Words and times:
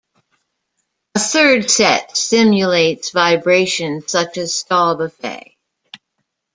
A 1.13 1.19
third 1.19 1.69
set 1.69 2.17
simulates 2.17 3.11
vibration 3.11 4.01
such 4.07 4.35
as 4.39 4.55
stall 4.55 4.95
buffet. 4.95 5.55